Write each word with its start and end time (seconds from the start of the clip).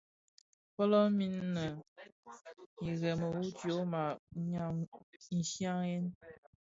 Fölömin 0.75 1.33
innë 1.41 1.65
irèmi 2.89 3.27
wu 3.35 3.43
tyoma 3.59 4.03
nshiaghèn. 5.37 6.05